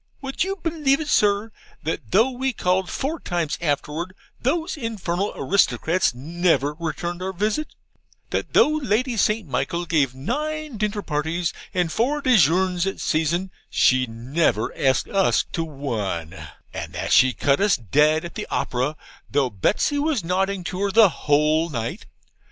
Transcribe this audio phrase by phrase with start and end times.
[0.23, 1.51] Would you believe it, Sir,
[1.83, 7.75] that though we called four times afterwards, those infernal aristocrats never returned our visit;
[8.31, 9.47] that though Lady St.
[9.47, 15.63] Michaels gave nine dinner parties and four DEJEUNERS that season, she never asked us to
[15.63, 16.33] one;
[16.73, 18.97] and that she cut us dead at the Opera,
[19.29, 22.07] though Betsy was nodding to her the whole night?